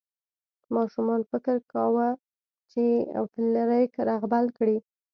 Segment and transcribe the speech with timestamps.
[0.75, 2.07] ماشومان فکر کاوه
[2.71, 2.83] چې
[3.31, 4.77] فلیریک رغبل کړي.